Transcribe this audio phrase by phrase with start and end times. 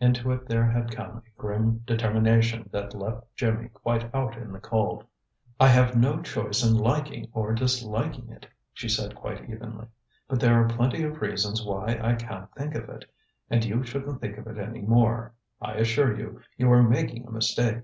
[0.00, 4.58] Into it there had come a grim determination that left Jimmy quite out in the
[4.60, 5.02] cold.
[5.58, 9.86] "I have no choice in liking or disliking it," she said quite evenly.
[10.28, 13.06] "But there are plenty of reasons why I can't think of it.
[13.48, 15.32] And you shouldn't think of it any more.
[15.58, 17.78] I assure you, you are making a mistake."